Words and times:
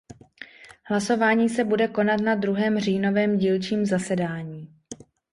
Hlasování 0.85 1.49
se 1.49 1.63
bude 1.63 1.87
konat 1.87 2.21
na 2.21 2.35
druhém 2.35 2.79
říjnovém 2.79 3.37
dílčím 3.37 3.85
zasedání. 3.85 4.73